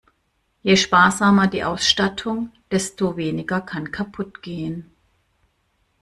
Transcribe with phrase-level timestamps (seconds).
[0.63, 4.91] Je sparsamer die Ausstattung, desto weniger kann kaputt gehen.